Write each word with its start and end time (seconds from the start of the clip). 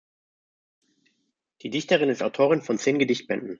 Die 1.61 1.69
Dichterin 1.69 2.09
ist 2.09 2.23
Autorin 2.23 2.63
von 2.63 2.79
zehn 2.79 2.97
Gedichtbänden. 2.97 3.49